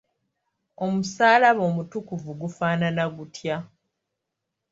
Omusaalaba 0.85 1.61
omutukuvu 1.69 2.29
gufaanana 2.41 3.03
gutya? 3.15 3.57